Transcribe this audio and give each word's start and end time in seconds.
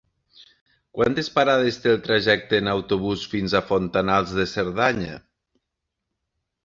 Quantes 0.99 1.27
parades 1.35 1.77
té 1.83 1.91
el 1.91 1.99
trajecte 2.07 2.59
en 2.61 2.71
autobús 2.73 3.25
fins 3.35 3.55
a 3.55 3.63
Fontanals 3.67 4.35
de 4.39 4.47
Cerdanya? 4.55 5.21